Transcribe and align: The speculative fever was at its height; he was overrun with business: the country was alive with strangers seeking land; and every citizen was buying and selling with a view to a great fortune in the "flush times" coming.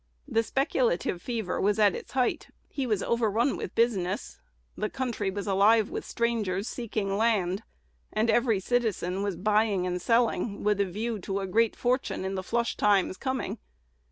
The 0.27 0.41
speculative 0.41 1.21
fever 1.21 1.61
was 1.61 1.77
at 1.77 1.93
its 1.93 2.13
height; 2.13 2.47
he 2.67 2.87
was 2.87 3.03
overrun 3.03 3.55
with 3.55 3.75
business: 3.75 4.39
the 4.75 4.89
country 4.89 5.29
was 5.29 5.45
alive 5.45 5.91
with 5.91 6.03
strangers 6.07 6.67
seeking 6.67 7.17
land; 7.17 7.61
and 8.11 8.27
every 8.27 8.59
citizen 8.59 9.21
was 9.21 9.35
buying 9.37 9.85
and 9.85 10.01
selling 10.01 10.63
with 10.63 10.81
a 10.81 10.85
view 10.85 11.19
to 11.19 11.39
a 11.41 11.45
great 11.45 11.75
fortune 11.75 12.25
in 12.25 12.33
the 12.33 12.41
"flush 12.41 12.75
times" 12.75 13.15
coming. 13.15 13.59